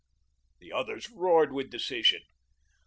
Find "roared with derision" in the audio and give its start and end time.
1.11-2.23